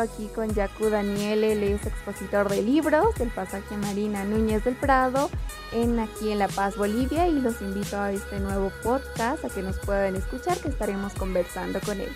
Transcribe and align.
aquí 0.00 0.28
con 0.34 0.54
Yacu 0.54 0.90
Daniel, 0.90 1.44
él 1.44 1.62
es 1.62 1.86
expositor 1.86 2.48
de 2.48 2.62
libros 2.62 3.14
del 3.16 3.30
pasaje 3.30 3.76
Marina 3.76 4.24
Núñez 4.24 4.64
del 4.64 4.76
Prado, 4.76 5.30
en 5.72 5.98
aquí 5.98 6.30
en 6.30 6.38
La 6.38 6.48
Paz, 6.48 6.76
Bolivia, 6.76 7.26
y 7.26 7.40
los 7.40 7.60
invito 7.60 7.98
a 7.98 8.12
este 8.12 8.40
nuevo 8.40 8.70
podcast, 8.82 9.44
a 9.44 9.48
que 9.48 9.62
nos 9.62 9.78
puedan 9.78 10.16
escuchar, 10.16 10.58
que 10.58 10.68
estaremos 10.68 11.12
conversando 11.14 11.80
con 11.80 12.00
él. 12.00 12.12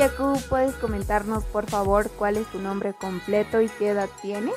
Yacu, 0.00 0.40
¿puedes 0.48 0.74
comentarnos 0.76 1.44
por 1.44 1.68
favor 1.68 2.10
cuál 2.16 2.38
es 2.38 2.46
tu 2.46 2.58
nombre 2.58 2.94
completo 2.94 3.60
y 3.60 3.68
qué 3.68 3.90
edad 3.90 4.08
tienes? 4.22 4.54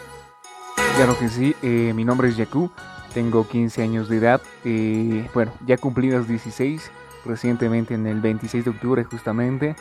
Claro 0.96 1.20
que 1.20 1.28
sí, 1.28 1.54
eh, 1.62 1.92
mi 1.94 2.06
nombre 2.06 2.30
es 2.30 2.38
Yacu, 2.38 2.72
tengo 3.14 3.48
15 3.48 3.82
años 3.82 4.10
de 4.10 4.18
edad, 4.18 4.42
eh, 4.66 5.30
bueno, 5.34 5.52
ya 5.66 5.78
cumplí 5.78 6.10
los 6.10 6.28
16 6.28 6.92
recientemente 7.26 7.94
en 7.94 8.08
el 8.08 8.20
26 8.22 8.66
de 8.66 8.72
octubre 8.72 9.04
justamente, 9.04 9.76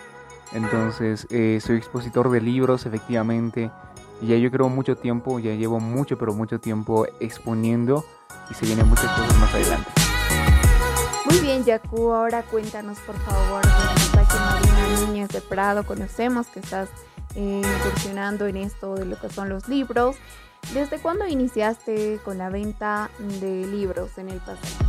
entonces 0.52 1.26
eh, 1.30 1.58
soy 1.60 1.76
expositor 1.76 2.30
de 2.30 2.40
libros 2.40 2.86
efectivamente, 2.86 3.70
y 4.20 4.28
ya 4.28 4.36
yo 4.36 4.50
creo 4.50 4.68
mucho 4.68 4.96
tiempo, 4.96 5.38
ya 5.40 5.54
llevo 5.54 5.80
mucho 5.80 6.18
pero 6.18 6.34
mucho 6.34 6.60
tiempo 6.60 7.06
exponiendo 7.20 8.04
y 8.50 8.54
se 8.54 8.66
vienen 8.66 8.88
muchas 8.88 9.10
cosas 9.18 9.36
más 9.38 9.52
adelante. 9.54 9.90
Muy 11.24 11.40
bien, 11.40 11.64
Yacu, 11.64 12.12
ahora 12.12 12.42
cuéntanos 12.42 12.98
por 13.00 13.16
favor 13.16 13.62
de 13.62 14.38
Marina 14.38 15.06
Núñez 15.06 15.28
de 15.28 15.40
Prado, 15.40 15.84
conocemos 15.84 16.46
que 16.48 16.60
estás 16.60 16.90
incursionando 17.34 18.46
en 18.46 18.58
esto 18.58 18.94
de 18.94 19.06
lo 19.06 19.18
que 19.18 19.30
son 19.30 19.48
los 19.48 19.68
libros 19.68 20.16
¿Desde 20.74 20.98
cuándo 20.98 21.26
iniciaste 21.26 22.18
con 22.24 22.38
la 22.38 22.48
venta 22.48 23.10
de 23.40 23.66
libros 23.66 24.16
en 24.16 24.30
el 24.30 24.38
pasaje? 24.38 24.82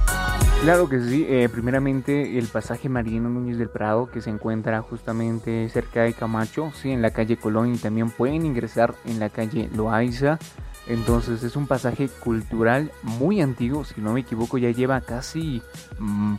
Claro 0.61 0.87
que 0.87 1.01
sí, 1.01 1.25
eh, 1.27 1.49
primeramente 1.49 2.37
el 2.37 2.47
pasaje 2.47 2.87
Marino 2.87 3.27
Núñez 3.27 3.57
del 3.57 3.67
Prado 3.67 4.09
que 4.09 4.21
se 4.21 4.29
encuentra 4.29 4.81
justamente 4.81 5.67
cerca 5.67 6.03
de 6.03 6.13
Camacho, 6.13 6.71
sí, 6.73 6.91
en 6.91 7.01
la 7.01 7.11
calle 7.11 7.35
Colón 7.35 7.73
y 7.73 7.77
también 7.77 8.11
pueden 8.11 8.45
ingresar 8.45 8.95
en 9.03 9.19
la 9.19 9.29
calle 9.29 9.69
Loaiza. 9.75 10.39
Entonces 10.87 11.43
es 11.43 11.57
un 11.57 11.67
pasaje 11.67 12.07
cultural 12.07 12.93
muy 13.01 13.41
antiguo, 13.41 13.83
si 13.83 13.99
no 13.99 14.13
me 14.13 14.21
equivoco 14.21 14.57
ya 14.57 14.71
lleva 14.71 15.01
casi 15.01 15.61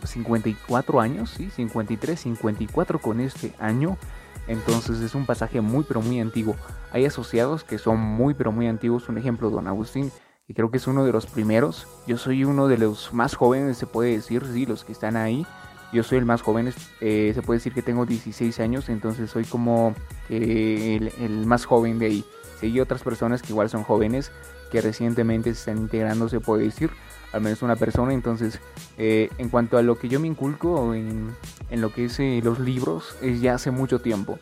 54 0.05 0.95
mm, 0.95 1.01
años, 1.01 1.31
sí, 1.31 1.51
53, 1.51 2.19
54 2.19 2.98
con 2.98 3.21
este 3.21 3.53
año. 3.59 3.98
Entonces 4.47 5.00
es 5.00 5.14
un 5.14 5.27
pasaje 5.27 5.61
muy 5.61 5.84
pero 5.84 6.00
muy 6.00 6.20
antiguo. 6.20 6.56
Hay 6.92 7.05
asociados 7.05 7.64
que 7.64 7.78
son 7.78 7.98
muy 7.98 8.34
pero 8.34 8.53
muy 8.53 8.67
antiguos. 8.67 9.09
Un 9.09 9.19
ejemplo, 9.19 9.51
Don 9.51 9.69
Agustín, 9.69 10.11
que 10.47 10.55
creo 10.55 10.70
que 10.70 10.77
es 10.77 10.86
uno 10.86 11.05
de 11.05 11.12
los 11.12 11.27
primeros. 11.27 11.86
Yo 12.06 12.19
soy 12.19 12.45
uno 12.45 12.69
de 12.69 12.78
los 12.78 13.12
más 13.12 13.34
jóvenes, 13.34 13.78
se 13.78 13.86
puede 13.86 14.12
decir, 14.12 14.45
sí, 14.53 14.67
los 14.67 14.84
que 14.84 14.92
están 14.92 15.17
ahí. 15.17 15.47
Yo 15.92 16.03
soy 16.03 16.19
el 16.19 16.25
más 16.25 16.42
joven, 16.42 16.75
eh, 17.01 17.31
se 17.34 17.42
puede 17.42 17.59
decir 17.59 17.73
que 17.73 17.81
tengo 17.81 18.05
16 18.05 18.59
años, 18.59 18.89
entonces 18.89 19.31
soy 19.31 19.45
como 19.45 19.95
el, 20.28 21.12
el, 21.20 21.47
más 21.47 21.67
joven 21.67 22.01
de 22.01 22.06
ahí. 22.06 22.25
Seguí 22.58 22.81
otras 22.81 23.05
personas 23.05 23.42
que 23.42 23.53
igual 23.53 23.70
son 23.70 23.84
jóvenes, 23.84 24.33
que 24.73 24.81
recientemente 24.81 25.55
se 25.55 25.61
están 25.61 25.79
integrando, 25.79 26.29
se 26.29 26.40
puede 26.40 26.64
decir 26.64 26.90
al 27.34 27.40
menos 27.40 27.62
una 27.62 27.77
persona. 27.77 28.14
Entonces, 28.14 28.61
eh, 28.96 29.28
en 29.39 29.48
cuanto 29.48 29.77
a 29.77 29.83
lo 29.83 29.98
que 29.98 30.08
yo 30.08 30.20
me 30.20 30.28
inculco 30.28 30.95
en, 30.95 31.34
lo 31.70 31.92
que 31.92 32.06
es 32.06 32.18
eh, 32.20 32.40
los 32.42 32.61
libros, 32.61 33.17
es 33.20 33.40
ya 33.40 33.55
hace 33.55 33.70
mucho 33.70 34.00
tiempo. 34.00 34.39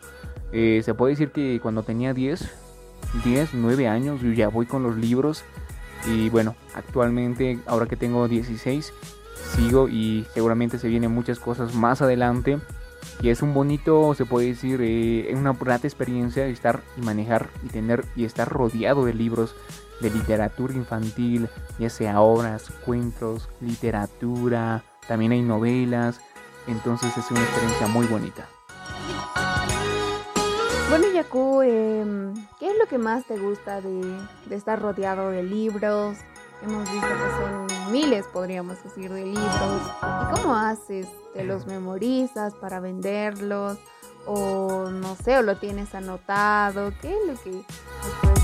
Eh, 0.51 0.81
se 0.85 0.93
puede 0.93 1.13
decir 1.13 1.31
que 1.31 1.59
cuando 1.61 1.83
tenía 1.83 2.13
10, 2.13 2.47
10, 3.23 3.49
9 3.55 3.87
años, 3.87 4.21
yo 4.21 4.31
ya 4.31 4.47
voy 4.47 4.67
con 4.67 4.83
los 4.83 4.95
libros. 4.95 5.43
Y 6.05 6.29
bueno, 6.29 6.55
actualmente, 6.75 7.59
ahora 7.65 7.87
que 7.87 7.95
tengo 7.95 8.27
16, 8.27 8.93
sigo 9.55 9.89
y 9.89 10.25
seguramente 10.33 10.77
se 10.77 10.87
vienen 10.87 11.11
muchas 11.11 11.39
cosas 11.39 11.73
más 11.73 12.01
adelante. 12.01 12.59
Y 13.21 13.29
es 13.29 13.41
un 13.41 13.53
bonito, 13.53 14.13
se 14.15 14.25
puede 14.25 14.47
decir, 14.47 14.79
una 15.35 15.53
grata 15.53 15.87
experiencia 15.87 16.45
estar 16.45 16.81
y 16.97 17.01
manejar 17.01 17.49
y 17.63 17.67
tener 17.67 18.05
y 18.15 18.25
estar 18.25 18.49
rodeado 18.49 19.05
de 19.05 19.13
libros 19.13 19.55
de 20.03 20.11
literatura 20.11 20.73
infantil, 20.73 21.49
ya 21.79 21.89
sea 21.89 22.21
obras, 22.21 22.69
cuentos, 22.85 23.49
literatura, 23.61 24.83
también 25.07 25.31
hay 25.31 25.41
novelas, 25.41 26.19
entonces 26.67 27.17
es 27.17 27.31
una 27.31 27.41
experiencia 27.41 27.87
muy 27.87 28.05
bonita. 28.05 28.47
Bueno, 30.89 31.05
Yaku, 31.11 31.61
em, 31.61 32.33
¿qué 32.59 32.69
es 32.69 32.77
lo 32.77 32.85
que 32.85 32.97
más 32.97 33.25
te 33.25 33.37
gusta 33.37 33.81
de, 33.81 34.17
estar 34.51 34.79
rodeado 34.79 35.31
de 35.31 35.41
libros? 35.41 36.17
Hemos 36.61 36.91
visto 36.91 37.07
que 37.07 37.77
son 37.77 37.91
miles, 37.91 38.25
podríamos 38.27 38.83
decir, 38.83 39.11
de 39.11 39.25
libros. 39.25 39.81
¿Y 40.01 40.35
cómo 40.35 40.55
haces? 40.55 41.07
¿Te 41.33 41.43
los 41.45 41.65
memorizas 41.65 42.53
para 42.53 42.79
venderlos? 42.79 43.79
¿O 44.25 44.89
no 44.89 45.15
sé, 45.15 45.37
o 45.37 45.41
lo 45.41 45.57
tienes 45.57 45.95
anotado? 45.95 46.93
¿Qué 47.01 47.13
es 47.13 47.27
lo 47.27 47.41
que? 47.41 48.42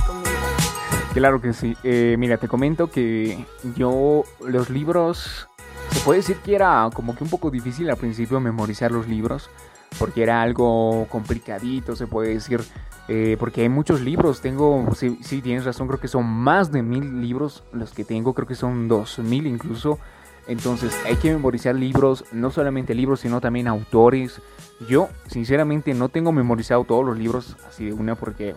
Claro 1.20 1.42
que 1.42 1.52
sí. 1.52 1.76
Eh, 1.84 2.16
mira, 2.18 2.38
te 2.38 2.48
comento 2.48 2.90
que 2.90 3.46
yo 3.76 4.24
los 4.48 4.70
libros, 4.70 5.50
se 5.92 6.00
puede 6.06 6.20
decir 6.22 6.38
que 6.38 6.56
era 6.56 6.90
como 6.94 7.14
que 7.14 7.26
un 7.26 7.30
poco 7.30 7.52
difícil 7.52 7.90
al 7.90 7.98
principio 7.98 8.40
memorizar 8.40 8.90
los 8.90 9.06
libros, 9.06 9.50
porque 9.98 10.24
era 10.24 10.42
algo 10.42 11.08
complicadito, 11.10 11.98
se 11.98 12.08
puede 12.08 12.36
decir, 12.36 12.62
eh, 13.10 13.36
porque 13.38 13.64
hay 13.64 13.68
muchos 13.68 14.00
libros. 14.00 14.40
Tengo, 14.40 14.88
sí, 14.96 15.20
sí, 15.22 15.42
tienes 15.42 15.66
razón, 15.66 15.90
creo 15.90 16.00
que 16.00 16.08
son 16.08 16.26
más 16.26 16.72
de 16.72 16.84
mil 16.84 17.20
libros 17.20 17.66
los 17.74 17.92
que 17.92 18.06
tengo, 18.06 18.34
creo 18.34 18.48
que 18.48 18.56
son 18.56 18.88
dos 18.88 19.20
mil 19.20 19.46
incluso. 19.46 20.00
Entonces 20.48 20.98
hay 21.06 21.18
que 21.18 21.34
memorizar 21.34 21.76
libros, 21.76 22.24
no 22.32 22.50
solamente 22.50 22.96
libros, 22.96 23.20
sino 23.20 23.42
también 23.42 23.68
autores. 23.68 24.42
Yo, 24.88 25.10
sinceramente, 25.28 25.94
no 25.94 26.08
tengo 26.08 26.32
memorizado 26.32 26.86
todos 26.86 27.06
los 27.06 27.18
libros 27.18 27.58
así 27.68 27.88
de 27.88 27.92
una 27.92 28.16
porque 28.16 28.56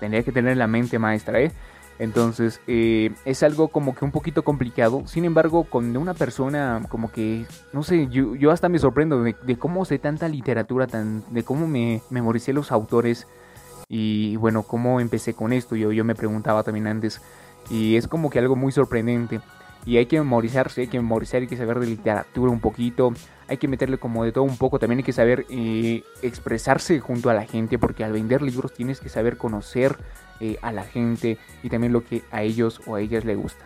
tendría 0.00 0.24
que 0.24 0.32
tener 0.32 0.56
la 0.56 0.66
mente 0.66 0.98
maestra, 0.98 1.40
¿eh? 1.40 1.52
Entonces 2.00 2.62
eh, 2.66 3.12
es 3.26 3.42
algo 3.42 3.68
como 3.68 3.94
que 3.94 4.06
un 4.06 4.10
poquito 4.10 4.42
complicado. 4.42 5.02
Sin 5.06 5.26
embargo, 5.26 5.64
con 5.64 5.94
una 5.98 6.14
persona 6.14 6.80
como 6.88 7.12
que, 7.12 7.44
no 7.74 7.82
sé, 7.82 8.08
yo, 8.08 8.50
hasta 8.50 8.70
me 8.70 8.78
sorprendo 8.78 9.22
de, 9.22 9.58
cómo 9.58 9.84
sé 9.84 9.98
tanta 9.98 10.26
literatura, 10.26 10.86
tan, 10.86 11.22
de 11.30 11.44
cómo 11.44 11.68
me 11.68 12.00
memoricé 12.08 12.54
los 12.54 12.72
autores 12.72 13.26
y 13.86 14.36
bueno, 14.36 14.62
cómo 14.62 14.98
empecé 14.98 15.34
con 15.34 15.52
esto. 15.52 15.76
Yo, 15.76 15.92
yo 15.92 16.02
me 16.06 16.14
preguntaba 16.14 16.62
también 16.62 16.86
antes 16.86 17.20
y 17.68 17.96
es 17.96 18.08
como 18.08 18.30
que 18.30 18.38
algo 18.38 18.56
muy 18.56 18.72
sorprendente. 18.72 19.42
Y 19.84 19.98
hay 19.98 20.06
que 20.06 20.18
memorizarse, 20.18 20.82
hay 20.82 20.88
que 20.88 20.98
memorizar, 20.98 21.42
hay 21.42 21.48
que 21.48 21.56
saber 21.58 21.80
de 21.80 21.86
literatura 21.86 22.50
un 22.50 22.60
poquito, 22.60 23.12
hay 23.50 23.56
que 23.56 23.66
meterle 23.66 23.98
como 23.98 24.24
de 24.24 24.30
todo 24.30 24.44
un 24.44 24.56
poco, 24.56 24.78
también 24.78 24.98
hay 24.98 25.04
que 25.04 25.12
saber 25.12 25.44
eh, 25.50 26.04
expresarse 26.22 27.00
junto 27.00 27.30
a 27.30 27.34
la 27.34 27.44
gente, 27.46 27.78
porque 27.78 28.04
al 28.04 28.12
vender 28.12 28.42
libros 28.42 28.72
tienes 28.72 29.00
que 29.00 29.08
saber 29.08 29.36
conocer 29.36 29.96
eh, 30.38 30.56
a 30.62 30.70
la 30.70 30.84
gente 30.84 31.36
y 31.64 31.68
también 31.68 31.92
lo 31.92 32.04
que 32.04 32.22
a 32.30 32.44
ellos 32.44 32.80
o 32.86 32.94
a 32.94 33.00
ellas 33.00 33.24
les 33.24 33.36
gusta. 33.36 33.64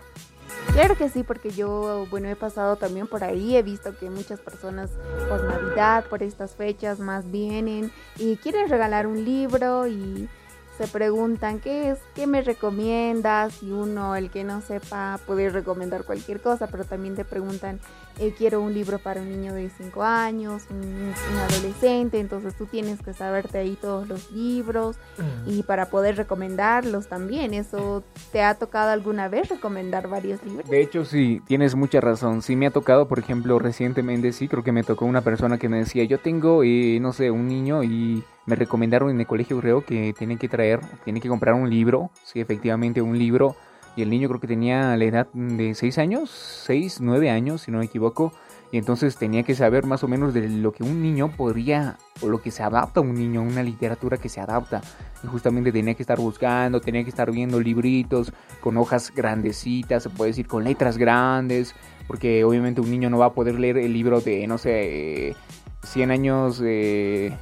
Claro 0.73 0.97
que 0.97 1.11
sí, 1.11 1.23
porque 1.23 1.51
yo, 1.51 2.07
bueno, 2.11 2.29
he 2.31 2.35
pasado 2.35 2.77
también 2.77 3.07
por 3.07 3.23
ahí, 3.25 3.57
he 3.57 3.63
visto 3.63 3.95
que 3.99 4.09
muchas 4.09 4.41
personas 4.41 4.91
por 5.29 5.45
Navidad, 5.45 6.07
por 6.09 6.23
estas 6.23 6.55
fechas 6.55 6.99
más 6.99 7.31
vienen 7.31 7.93
y 8.19 8.37
quieren 8.37 8.71
regalar 8.71 9.07
un 9.07 9.23
libro 9.23 9.87
y 9.87 10.31
se 10.77 10.89
preguntan 10.89 11.61
qué 11.61 11.91
es, 11.91 11.99
qué 12.15 12.27
me 12.27 12.43
recomiendas 12.43 13.63
y 13.63 13.71
uno, 13.71 14.17
el 14.17 14.31
que 14.31 14.43
no 14.43 14.61
sepa, 14.61 15.21
puede 15.27 15.49
recomendar 15.51 16.05
cualquier 16.05 16.41
cosa, 16.41 16.67
pero 16.67 16.85
también 16.85 17.15
te 17.15 17.25
preguntan, 17.25 17.79
eh, 18.19 18.35
quiero 18.37 18.61
un 18.61 18.75
libro 18.75 18.99
para 18.99 19.21
un 19.21 19.31
niño 19.31 19.55
de 19.55 19.71
5 19.71 20.03
años, 20.03 20.65
un, 20.71 21.13
adolescente, 21.39 22.19
entonces 22.19 22.55
tú 22.57 22.67
tienes 22.67 23.01
que 23.03 23.13
saberte 23.13 23.59
ahí 23.59 23.77
todos 23.81 24.09
los 24.09 24.33
libros 24.33 24.97
mm. 25.19 25.51
y 25.51 25.63
para 25.63 25.87
poder 25.87 26.17
recomendarlos 26.17 27.07
también. 27.07 27.55
¿Eso 27.55 28.03
te 28.33 28.43
ha 28.43 28.55
tocado 28.55 28.91
alguna 28.91 29.29
vez 29.29 29.49
recomendar 29.49 30.09
varios 30.09 30.43
libros? 30.45 30.69
De 30.69 30.81
hecho, 30.81 31.05
sí, 31.05 31.41
tienes 31.47 31.75
mucha 31.75 32.01
razón. 32.01 32.43
Sí 32.43 32.57
me 32.57 32.67
ha 32.67 32.71
tocado, 32.71 33.07
por 33.07 33.19
ejemplo, 33.19 33.59
recientemente, 33.59 34.33
sí, 34.33 34.49
creo 34.49 34.65
que 34.65 34.73
me 34.73 34.83
tocó 34.83 35.05
una 35.05 35.21
persona 35.21 35.59
que 35.59 35.69
me 35.69 35.79
decía, 35.79 36.05
yo 36.05 36.19
tengo, 36.19 36.63
eh, 36.65 36.99
no 37.01 37.13
sé, 37.13 37.31
un 37.31 37.47
niño 37.47 37.85
y 37.85 38.25
me 38.47 38.57
recomendaron 38.57 39.11
en 39.11 39.21
el 39.21 39.27
colegio 39.27 39.61
creo 39.61 39.85
que 39.85 40.15
tiene 40.17 40.37
que 40.37 40.49
traer, 40.49 40.81
tiene 41.05 41.21
que 41.21 41.29
comprar 41.29 41.55
un 41.55 41.71
libro, 41.71 42.11
sí, 42.25 42.41
efectivamente 42.41 43.01
un 43.01 43.19
libro, 43.19 43.57
y 43.97 44.03
el 44.03 44.11
niño 44.11 44.29
creo 44.29 44.41
que 44.41 44.49
tenía 44.49 44.97
la 44.97 45.05
edad 45.05 45.29
de 45.33 45.75
6 45.75 45.99
años, 45.99 46.31
6, 46.67 46.99
9 47.01 47.31
años, 47.31 47.63
si 47.63 47.71
no 47.71 47.79
me 47.79 47.85
equivoco, 47.85 48.33
y 48.73 48.79
entonces 48.79 49.17
tenía 49.17 49.45
que 49.45 49.55
saber 49.55 49.87
más 49.87 50.03
o 50.03 50.09
menos 50.09 50.35
de 50.35 50.49
lo 50.49 50.73
que 50.73 50.83
un 50.83 51.01
niño 51.01 51.31
podría, 51.37 51.97
o 52.21 52.29
lo 52.29 52.43
que 52.43 52.51
se 52.51 52.65
adapta 52.65 52.99
a 52.99 53.03
un 53.05 53.15
niño, 53.15 53.41
una 53.41 53.63
literatura 53.63 54.17
que 54.17 54.29
se 54.29 54.41
adapta, 54.41 54.83
y 55.23 55.29
justamente 55.29 55.71
tenía 55.71 55.95
que 55.95 56.03
estar 56.03 56.19
buscando, 56.19 56.81
tenía 56.81 57.05
que 57.05 57.11
estar 57.11 57.31
viendo 57.31 57.61
libritos 57.61 58.33
con 58.61 58.77
hojas 58.77 59.13
grandecitas, 59.15 60.03
se 60.03 60.11
puede 60.11 60.33
decir 60.33 60.49
con 60.49 60.65
letras 60.65 60.99
grandes, 60.99 61.75
porque 62.09 62.43
obviamente 62.43 62.81
un 62.81 62.91
niño 62.91 63.11
no 63.11 63.19
va 63.19 63.27
a 63.27 63.33
poder 63.33 63.61
leer 63.61 63.79
el 63.79 63.93
libro 63.93 64.21
de, 64.21 64.47
no 64.49 64.59
sé, 64.59 65.37
100 65.85 66.11
años... 66.11 66.59
de 66.59 67.33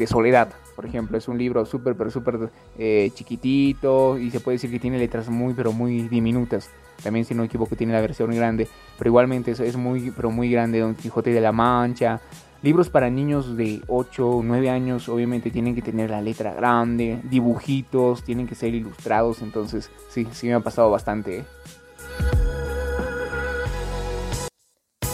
de 0.00 0.06
soledad, 0.06 0.48
por 0.74 0.86
ejemplo. 0.86 1.16
Es 1.18 1.28
un 1.28 1.38
libro 1.38 1.64
súper, 1.66 1.94
pero 1.94 2.10
súper 2.10 2.50
eh, 2.78 3.10
chiquitito 3.14 4.18
y 4.18 4.30
se 4.30 4.40
puede 4.40 4.56
decir 4.56 4.70
que 4.70 4.80
tiene 4.80 4.98
letras 4.98 5.28
muy, 5.28 5.54
pero 5.54 5.72
muy 5.72 6.08
diminutas. 6.08 6.70
también 7.02 7.24
si 7.24 7.34
no 7.34 7.42
me 7.42 7.46
equivoco 7.46 7.76
tiene 7.76 7.92
la 7.92 8.00
versión 8.00 8.34
grande, 8.34 8.66
pero 8.98 9.10
igualmente 9.10 9.52
es, 9.52 9.76
muy, 9.76 10.10
pero 10.10 10.30
muy 10.30 10.50
grande, 10.50 10.80
Don 10.80 10.94
Quijote 10.94 11.30
de 11.30 11.40
la 11.40 11.52
Mancha, 11.52 12.20
Libros 12.62 12.90
para 12.90 13.08
niños 13.08 13.56
de 13.56 13.80
8 13.88 14.28
o 14.28 14.42
9 14.42 14.68
años 14.68 15.08
obviamente 15.08 15.50
tienen 15.50 15.74
que 15.74 15.80
tener 15.80 16.10
la 16.10 16.20
letra 16.20 16.52
grande, 16.52 17.18
dibujitos, 17.24 18.22
tienen 18.22 18.46
que 18.46 18.54
ser 18.54 18.74
ilustrados, 18.74 19.40
entonces 19.40 19.90
sí, 20.10 20.26
sí 20.32 20.46
me 20.46 20.54
ha 20.54 20.60
pasado 20.60 20.90
bastante. 20.90 21.38
¿eh? 21.38 21.44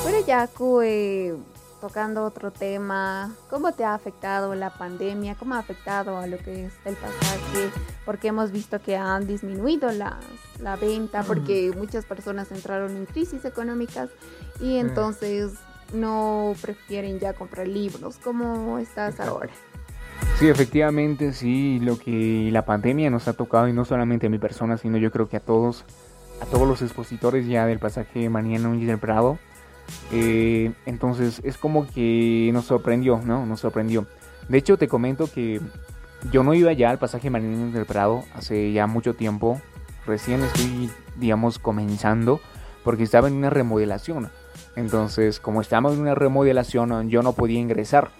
Bueno, 0.02 0.18
eh, 0.82 1.34
tocando 1.80 2.24
otro 2.24 2.50
tema, 2.50 3.34
¿cómo 3.50 3.72
te 3.72 3.84
ha 3.84 3.94
afectado 3.94 4.54
la 4.54 4.70
pandemia? 4.70 5.34
¿Cómo 5.34 5.54
ha 5.54 5.58
afectado 5.58 6.18
a 6.18 6.26
lo 6.26 6.38
que 6.38 6.66
es 6.66 6.74
el 6.84 6.96
pasaje? 6.96 7.70
Porque 8.04 8.28
hemos 8.28 8.52
visto 8.52 8.80
que 8.80 8.96
han 8.96 9.26
disminuido 9.26 9.90
la, 9.92 10.18
la 10.60 10.76
venta, 10.76 11.22
porque 11.22 11.72
muchas 11.76 12.04
personas 12.04 12.50
entraron 12.52 12.96
en 12.96 13.06
crisis 13.06 13.44
económicas 13.44 14.10
y 14.60 14.76
entonces 14.78 15.52
no 15.92 16.54
prefieren 16.60 17.18
ya 17.18 17.32
comprar 17.32 17.68
libros. 17.68 18.18
¿Cómo 18.22 18.78
estás 18.78 19.20
ahora? 19.20 19.52
Sí, 20.38 20.48
efectivamente, 20.48 21.32
sí, 21.32 21.78
lo 21.80 21.98
que 21.98 22.50
la 22.52 22.64
pandemia 22.64 23.10
nos 23.10 23.28
ha 23.28 23.32
tocado 23.32 23.68
y 23.68 23.72
no 23.72 23.84
solamente 23.84 24.26
a 24.26 24.30
mi 24.30 24.38
persona, 24.38 24.76
sino 24.76 24.98
yo 24.98 25.10
creo 25.10 25.28
que 25.28 25.36
a 25.36 25.40
todos, 25.40 25.84
a 26.40 26.46
todos 26.46 26.66
los 26.66 26.82
expositores 26.82 27.46
ya 27.46 27.66
del 27.66 27.78
pasaje 27.78 28.28
María 28.28 28.58
Núñez 28.58 28.86
del 28.86 28.98
Prado. 28.98 29.38
Eh, 30.12 30.72
entonces 30.86 31.40
es 31.44 31.58
como 31.58 31.86
que 31.86 32.50
nos 32.52 32.66
sorprendió, 32.66 33.20
¿no? 33.24 33.46
Nos 33.46 33.60
sorprendió. 33.60 34.06
De 34.48 34.58
hecho, 34.58 34.78
te 34.78 34.88
comento 34.88 35.30
que 35.32 35.60
yo 36.30 36.42
no 36.42 36.54
iba 36.54 36.72
ya 36.72 36.90
al 36.90 36.98
pasaje 36.98 37.30
Núñez 37.30 37.72
del 37.72 37.86
Prado 37.86 38.24
hace 38.34 38.72
ya 38.72 38.86
mucho 38.86 39.14
tiempo. 39.14 39.60
Recién 40.06 40.42
estoy, 40.42 40.90
digamos, 41.16 41.58
comenzando 41.58 42.40
porque 42.84 43.02
estaba 43.02 43.28
en 43.28 43.34
una 43.34 43.50
remodelación. 43.50 44.30
Entonces, 44.76 45.40
como 45.40 45.60
estamos 45.60 45.94
en 45.94 46.00
una 46.00 46.14
remodelación, 46.14 47.08
yo 47.08 47.22
no 47.22 47.32
podía 47.32 47.58
ingresar. 47.58 48.10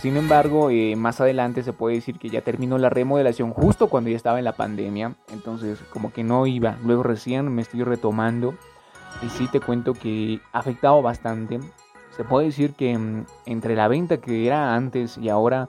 Sin 0.00 0.16
embargo, 0.16 0.70
eh, 0.70 0.94
más 0.96 1.20
adelante 1.20 1.62
se 1.62 1.72
puede 1.72 1.96
decir 1.96 2.18
que 2.18 2.28
ya 2.28 2.42
terminó 2.42 2.76
la 2.76 2.90
remodelación 2.90 3.52
justo 3.52 3.88
cuando 3.88 4.10
ya 4.10 4.16
estaba 4.16 4.38
en 4.38 4.44
la 4.44 4.56
pandemia. 4.56 5.14
Entonces, 5.32 5.78
como 5.90 6.12
que 6.12 6.22
no 6.22 6.46
iba. 6.46 6.76
Luego 6.84 7.02
recién 7.02 7.54
me 7.54 7.62
estoy 7.62 7.82
retomando. 7.82 8.54
Y 9.22 9.28
sí 9.30 9.48
te 9.48 9.60
cuento 9.60 9.94
que 9.94 10.40
ha 10.52 10.58
afectado 10.58 11.02
bastante. 11.02 11.60
Se 12.16 12.24
puede 12.24 12.46
decir 12.46 12.74
que 12.74 12.96
mm, 12.96 13.26
entre 13.46 13.74
la 13.74 13.88
venta 13.88 14.18
que 14.18 14.46
era 14.46 14.74
antes 14.74 15.18
y 15.18 15.28
ahora, 15.28 15.68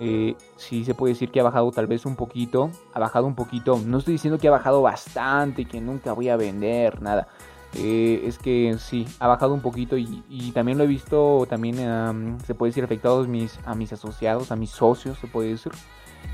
eh, 0.00 0.36
sí 0.56 0.84
se 0.84 0.94
puede 0.94 1.14
decir 1.14 1.30
que 1.30 1.40
ha 1.40 1.44
bajado 1.44 1.70
tal 1.70 1.86
vez 1.86 2.06
un 2.06 2.16
poquito. 2.16 2.70
Ha 2.92 3.00
bajado 3.00 3.26
un 3.26 3.34
poquito. 3.34 3.80
No 3.84 3.98
estoy 3.98 4.14
diciendo 4.14 4.38
que 4.38 4.48
ha 4.48 4.52
bajado 4.52 4.82
bastante, 4.82 5.64
que 5.64 5.80
nunca 5.80 6.12
voy 6.12 6.28
a 6.28 6.36
vender, 6.36 7.02
nada. 7.02 7.28
Eh, 7.76 8.22
es 8.26 8.38
que 8.38 8.76
sí, 8.78 9.06
ha 9.18 9.26
bajado 9.26 9.52
un 9.52 9.60
poquito 9.60 9.96
y, 9.96 10.52
también 10.52 10.78
lo 10.78 10.84
he 10.84 10.86
visto, 10.86 11.44
también 11.48 12.38
se 12.46 12.54
puede 12.54 12.70
decir 12.70 12.84
afectados 12.84 13.26
mis, 13.26 13.58
a 13.64 13.74
mis 13.74 13.92
asociados, 13.92 14.52
a 14.52 14.56
mis 14.56 14.70
socios, 14.70 15.18
se 15.18 15.26
puede 15.26 15.50
decir, 15.50 15.72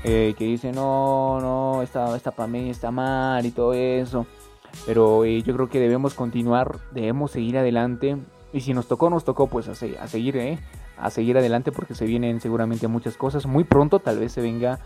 eh, 0.03 0.35
que 0.37 0.45
dicen, 0.45 0.75
no, 0.75 1.39
no, 1.41 1.81
esta, 1.81 2.15
esta 2.15 2.31
pandemia 2.31 2.71
está 2.71 2.91
mal 2.91 3.43
y 3.45 3.51
todo 3.51 3.73
eso. 3.73 4.27
Pero 4.85 5.25
eh, 5.25 5.41
yo 5.43 5.53
creo 5.55 5.69
que 5.69 5.79
debemos 5.79 6.13
continuar, 6.13 6.77
debemos 6.91 7.31
seguir 7.31 7.57
adelante. 7.57 8.17
Y 8.53 8.61
si 8.61 8.73
nos 8.73 8.87
tocó, 8.87 9.09
nos 9.09 9.23
tocó 9.23 9.47
pues 9.47 9.67
a, 9.67 9.71
a 9.71 10.07
seguir, 10.07 10.37
¿eh? 10.37 10.59
a 10.97 11.09
seguir 11.09 11.37
adelante 11.37 11.71
porque 11.71 11.95
se 11.95 12.05
vienen 12.05 12.41
seguramente 12.41 12.87
muchas 12.87 13.15
cosas. 13.15 13.45
Muy 13.45 13.63
pronto 13.63 13.99
tal 13.99 14.19
vez 14.19 14.31
se 14.33 14.41
venga 14.41 14.79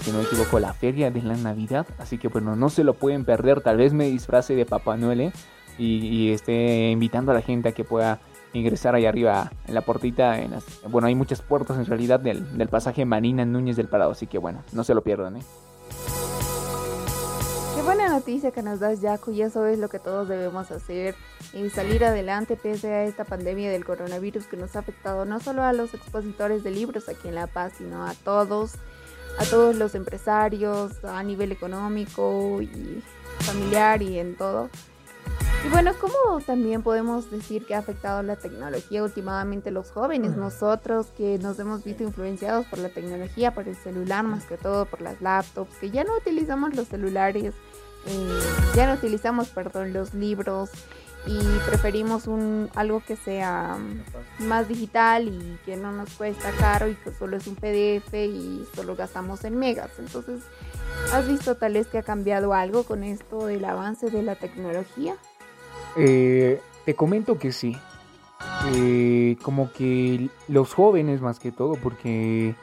si 0.00 0.12
no 0.12 0.18
me 0.18 0.24
equivoco, 0.24 0.60
la 0.60 0.72
feria 0.74 1.10
de 1.10 1.22
la 1.22 1.36
Navidad. 1.36 1.86
Así 1.98 2.16
que 2.16 2.28
bueno, 2.28 2.54
no 2.54 2.68
se 2.68 2.84
lo 2.84 2.94
pueden 2.94 3.24
perder. 3.24 3.62
Tal 3.62 3.78
vez 3.78 3.92
me 3.92 4.06
disfrace 4.06 4.54
de 4.54 4.64
Papá 4.64 4.96
Noel, 4.96 5.20
¿eh? 5.20 5.32
y, 5.78 6.30
esté 6.30 6.90
invitando 6.90 7.32
a 7.32 7.34
la 7.34 7.42
gente 7.42 7.70
a 7.70 7.72
que 7.72 7.84
pueda 7.84 8.20
ingresar 8.52 8.94
ahí 8.94 9.06
arriba 9.06 9.50
en 9.66 9.74
la 9.74 9.80
portita. 9.80 10.40
En 10.40 10.52
bueno, 10.88 11.08
hay 11.08 11.14
muchas 11.14 11.42
puertas 11.42 11.78
en 11.78 11.86
realidad 11.86 12.20
del, 12.20 12.44
pasaje 12.68 13.04
Marina 13.04 13.44
Núñez 13.44 13.76
del 13.76 13.88
Parado, 13.88 14.12
así 14.12 14.26
que 14.26 14.38
bueno, 14.38 14.62
no 14.72 14.84
se 14.84 14.94
lo 14.94 15.02
pierdan. 15.02 15.38
¿eh? 15.38 15.42
Buena 17.84 18.08
noticia 18.08 18.52
que 18.52 18.62
nos 18.62 18.78
das, 18.78 19.00
Jaco, 19.00 19.32
y 19.32 19.42
eso 19.42 19.66
es 19.66 19.76
lo 19.76 19.88
que 19.88 19.98
todos 19.98 20.28
debemos 20.28 20.70
hacer, 20.70 21.16
y 21.52 21.68
salir 21.68 22.04
adelante 22.04 22.56
pese 22.56 22.88
a 22.92 23.04
esta 23.04 23.24
pandemia 23.24 23.72
del 23.72 23.84
coronavirus 23.84 24.46
que 24.46 24.56
nos 24.56 24.76
ha 24.76 24.78
afectado 24.78 25.24
no 25.24 25.40
solo 25.40 25.64
a 25.64 25.72
los 25.72 25.92
expositores 25.92 26.62
de 26.62 26.70
libros 26.70 27.08
aquí 27.08 27.26
en 27.26 27.34
La 27.34 27.48
Paz, 27.48 27.72
sino 27.78 28.06
a 28.06 28.14
todos, 28.14 28.74
a 29.38 29.44
todos 29.46 29.74
los 29.74 29.96
empresarios 29.96 31.04
a 31.04 31.22
nivel 31.24 31.50
económico 31.50 32.62
y 32.62 33.02
familiar 33.40 34.00
y 34.00 34.20
en 34.20 34.36
todo. 34.36 34.70
Y 35.64 35.68
bueno, 35.68 35.92
¿cómo 36.00 36.40
también 36.44 36.82
podemos 36.82 37.30
decir 37.30 37.64
que 37.64 37.76
ha 37.76 37.78
afectado 37.78 38.22
la 38.24 38.34
tecnología 38.34 39.04
últimamente 39.04 39.70
los 39.70 39.92
jóvenes? 39.92 40.36
Nosotros 40.36 41.06
que 41.16 41.38
nos 41.38 41.56
hemos 41.60 41.84
visto 41.84 42.02
influenciados 42.02 42.66
por 42.66 42.80
la 42.80 42.88
tecnología, 42.88 43.54
por 43.54 43.68
el 43.68 43.76
celular 43.76 44.24
más 44.24 44.44
que 44.44 44.56
todo, 44.56 44.86
por 44.86 45.00
las 45.00 45.20
laptops, 45.20 45.76
que 45.76 45.90
ya 45.90 46.02
no 46.02 46.16
utilizamos 46.16 46.74
los 46.74 46.88
celulares, 46.88 47.54
eh, 48.06 48.40
ya 48.74 48.88
no 48.88 48.94
utilizamos, 48.94 49.50
perdón, 49.50 49.92
los 49.92 50.14
libros 50.14 50.70
y 51.26 51.38
preferimos 51.68 52.26
un 52.26 52.68
algo 52.74 53.00
que 53.00 53.14
sea 53.14 53.78
más 54.40 54.66
digital 54.66 55.28
y 55.28 55.58
que 55.64 55.76
no 55.76 55.92
nos 55.92 56.10
cuesta 56.14 56.50
caro 56.58 56.88
y 56.88 56.96
que 56.96 57.12
solo 57.12 57.36
es 57.36 57.46
un 57.46 57.54
PDF 57.54 58.12
y 58.14 58.66
solo 58.74 58.96
gastamos 58.96 59.44
en 59.44 59.56
megas. 59.56 59.90
Entonces, 59.98 60.42
¿has 61.12 61.28
visto 61.28 61.54
tal 61.54 61.74
vez 61.74 61.86
que 61.86 61.98
ha 61.98 62.02
cambiado 62.02 62.52
algo 62.54 62.82
con 62.82 63.04
esto 63.04 63.46
del 63.46 63.64
avance 63.64 64.10
de 64.10 64.22
la 64.22 64.34
tecnología? 64.34 65.14
Eh, 65.96 66.60
te 66.84 66.94
comento 66.94 67.38
que 67.38 67.52
sí. 67.52 67.76
Eh, 68.74 69.36
como 69.42 69.72
que 69.72 70.28
los 70.48 70.74
jóvenes 70.74 71.20
más 71.20 71.38
que 71.38 71.52
todo, 71.52 71.74
porque 71.74 72.54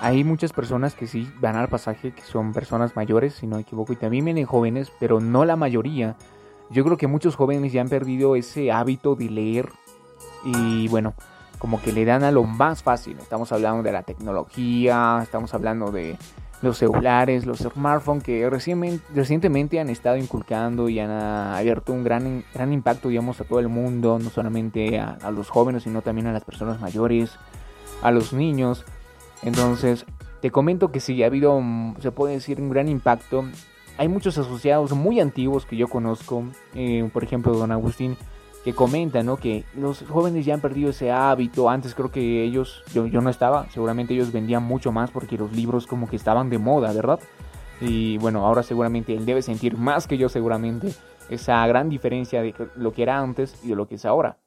hay 0.00 0.24
muchas 0.24 0.52
personas 0.52 0.94
que 0.94 1.06
sí 1.06 1.30
van 1.40 1.56
al 1.56 1.68
pasaje, 1.68 2.12
que 2.12 2.22
son 2.22 2.52
personas 2.52 2.96
mayores, 2.96 3.34
si 3.34 3.46
no 3.46 3.56
me 3.56 3.62
equivoco, 3.62 3.92
y 3.92 3.96
también 3.96 4.24
vienen 4.24 4.46
jóvenes, 4.46 4.90
pero 4.98 5.20
no 5.20 5.44
la 5.44 5.56
mayoría. 5.56 6.16
Yo 6.70 6.84
creo 6.84 6.96
que 6.96 7.06
muchos 7.06 7.36
jóvenes 7.36 7.72
ya 7.72 7.82
han 7.82 7.88
perdido 7.88 8.34
ese 8.34 8.72
hábito 8.72 9.14
de 9.14 9.30
leer 9.30 9.68
y 10.44 10.88
bueno, 10.88 11.14
como 11.58 11.80
que 11.80 11.92
le 11.92 12.04
dan 12.04 12.24
a 12.24 12.30
lo 12.30 12.44
más 12.44 12.82
fácil. 12.82 13.18
Estamos 13.18 13.52
hablando 13.52 13.82
de 13.82 13.92
la 13.92 14.02
tecnología, 14.02 15.20
estamos 15.22 15.54
hablando 15.54 15.92
de 15.92 16.16
los 16.62 16.78
celulares, 16.78 17.44
los 17.44 17.58
smartphones 17.58 18.22
que 18.22 18.48
recientemente 18.48 19.80
han 19.80 19.90
estado 19.90 20.16
inculcando 20.16 20.88
y 20.88 21.00
han 21.00 21.10
abierto 21.10 21.92
un 21.92 22.04
gran, 22.04 22.44
gran 22.54 22.72
impacto, 22.72 23.08
digamos, 23.08 23.40
a 23.40 23.44
todo 23.44 23.58
el 23.58 23.68
mundo, 23.68 24.18
no 24.20 24.30
solamente 24.30 24.98
a, 24.98 25.30
los 25.32 25.50
jóvenes, 25.50 25.82
sino 25.82 26.02
también 26.02 26.28
a 26.28 26.32
las 26.32 26.44
personas 26.44 26.80
mayores, 26.80 27.36
a 28.00 28.12
los 28.12 28.32
niños. 28.32 28.84
Entonces, 29.42 30.06
te 30.40 30.50
comento 30.50 30.92
que 30.92 31.00
sí, 31.00 31.22
ha 31.24 31.26
habido, 31.26 31.60
se 32.00 32.12
puede 32.12 32.34
decir, 32.34 32.60
un 32.60 32.70
gran 32.70 32.88
impacto. 32.88 33.44
Hay 33.98 34.06
muchos 34.06 34.38
asociados 34.38 34.92
muy 34.92 35.20
antiguos 35.20 35.66
que 35.66 35.76
yo 35.76 35.88
conozco, 35.88 36.44
eh, 36.74 37.08
por 37.12 37.24
ejemplo, 37.24 37.52
don 37.54 37.72
Agustín, 37.72 38.16
que 38.64 38.74
comenta, 38.74 39.22
¿no? 39.22 39.36
Que 39.36 39.64
los 39.74 40.04
jóvenes 40.08 40.46
ya 40.46 40.54
han 40.54 40.60
perdido 40.60 40.90
ese 40.90 41.10
hábito. 41.10 41.68
Antes 41.68 41.94
creo 41.94 42.10
que 42.10 42.44
ellos, 42.44 42.82
yo, 42.94 43.06
yo 43.06 43.20
no 43.20 43.30
estaba, 43.30 43.68
seguramente 43.70 44.14
ellos 44.14 44.32
vendían 44.32 44.62
mucho 44.62 44.92
más 44.92 45.10
porque 45.10 45.36
los 45.36 45.52
libros 45.52 45.86
como 45.86 46.08
que 46.08 46.16
estaban 46.16 46.48
de 46.48 46.58
moda, 46.58 46.92
¿verdad? 46.92 47.20
Y 47.80 48.18
bueno, 48.18 48.46
ahora 48.46 48.62
seguramente 48.62 49.14
él 49.14 49.26
debe 49.26 49.42
sentir 49.42 49.76
más 49.76 50.06
que 50.06 50.16
yo 50.16 50.28
seguramente 50.28 50.94
esa 51.28 51.66
gran 51.66 51.88
diferencia 51.88 52.40
de 52.42 52.54
lo 52.76 52.92
que 52.92 53.02
era 53.02 53.18
antes 53.18 53.58
y 53.64 53.68
de 53.68 53.74
lo 53.74 53.88
que 53.88 53.96
es 53.96 54.04
ahora. 54.04 54.38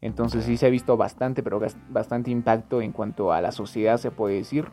Entonces 0.00 0.44
sí 0.44 0.56
se 0.56 0.66
ha 0.66 0.70
visto 0.70 0.96
bastante, 0.96 1.42
pero 1.42 1.60
bastante 1.88 2.30
impacto 2.30 2.80
en 2.80 2.92
cuanto 2.92 3.32
a 3.32 3.40
la 3.40 3.50
sociedad, 3.50 3.96
se 3.96 4.12
puede 4.12 4.36
decir. 4.36 4.66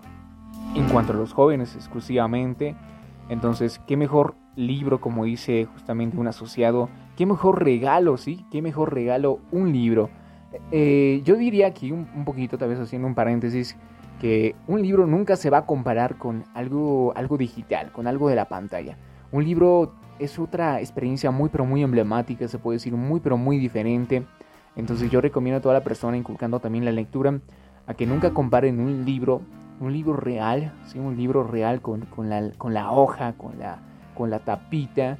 En 0.76 0.88
cuanto 0.90 1.14
a 1.14 1.16
los 1.16 1.34
jóvenes 1.34 1.76
exclusivamente. 1.76 2.76
Entonces, 3.30 3.82
¿qué 3.88 3.98
mejor 3.98 4.36
libro, 4.56 5.02
como 5.02 5.26
dice 5.26 5.66
justamente 5.66 6.18
un 6.18 6.28
asociado? 6.28 6.90
¿Qué 7.16 7.26
mejor 7.26 7.64
regalo, 7.64 8.18
sí? 8.18 8.46
¿Qué 8.52 8.62
mejor 8.62 8.94
regalo 8.94 9.40
un 9.52 9.72
libro? 9.72 10.10
Eh, 10.72 11.22
yo 11.24 11.36
diría 11.36 11.68
aquí 11.68 11.92
un, 11.92 12.26
poquito, 12.26 12.58
tal 12.58 12.70
vez 12.70 12.80
haciendo 12.80 13.08
un 13.08 13.16
paréntesis, 13.16 13.78
que 14.20 14.56
un 14.68 14.82
libro 14.82 15.06
nunca 15.08 15.36
se 15.36 15.50
va 15.50 15.60
a 15.60 15.66
comparar 15.66 16.18
con 16.18 16.44
algo, 16.54 17.14
algo 17.16 17.38
digital, 17.38 17.92
con 17.92 18.08
algo 18.08 18.30
de 18.30 18.36
la 18.36 18.46
pantalla. 18.46 18.98
Un 19.32 19.44
libro 19.44 19.94
es 20.20 20.40
otra 20.40 20.80
experiencia 20.80 21.32
muy 21.32 21.50
pero 21.50 21.66
muy 21.66 21.84
emblemática, 21.84 22.48
se 22.48 22.58
puede 22.58 22.78
decir 22.78 22.94
muy 22.94 23.20
pero 23.20 23.38
muy 23.38 23.58
diferente. 23.58 24.24
Entonces 24.76 25.10
yo 25.10 25.22
recomiendo 25.22 25.60
a 25.60 25.62
toda 25.62 25.76
la 25.76 25.84
persona, 25.84 26.18
inculcando 26.18 26.60
también 26.60 26.86
la 26.86 26.92
lectura, 26.92 27.40
a 27.88 27.94
que 27.94 28.06
nunca 28.06 28.34
comparen 28.34 28.80
un 28.80 29.06
libro 29.06 29.42
un 29.80 29.92
libro 29.92 30.16
real, 30.16 30.72
¿sí? 30.86 31.00
un 31.00 31.18
libro 31.18 31.44
real 31.44 31.82
con, 31.82 32.02
con, 32.06 32.30
la, 32.30 32.50
con 32.58 32.74
la 32.74 32.92
hoja, 32.92 33.34
con 33.34 33.60
la, 33.60 33.80
con 34.16 34.30
la 34.30 34.40
tapita, 34.40 35.18